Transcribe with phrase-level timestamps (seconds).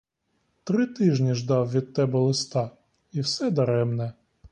[0.63, 2.71] Три тижні ждав від тебе листа,
[3.11, 4.13] і все даремне.